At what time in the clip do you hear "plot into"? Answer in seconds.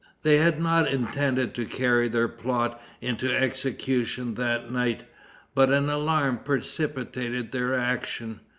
2.27-3.31